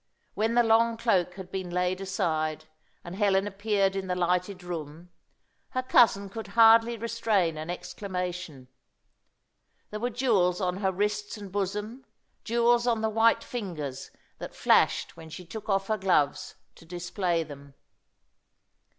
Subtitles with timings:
[0.33, 2.65] When the long cloak had been laid aside,
[3.03, 5.11] and Helen appeared in the lighted room,
[5.77, 8.67] her cousin could hardly restrain an exclamation.
[9.91, 12.03] There were jewels on her wrists and bosom,
[12.43, 14.09] jewels on the white fingers
[14.39, 17.75] that flashed when she took off her gloves to display them.